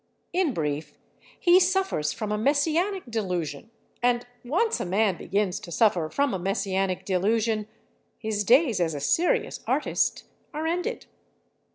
[0.33, 0.97] In brief,
[1.39, 7.05] he suffers from a messianic delusion—and once a man begins to suffer from a messianic
[7.05, 7.67] delusion
[8.17, 10.23] his days as a serious artist
[10.55, 11.05] are ended.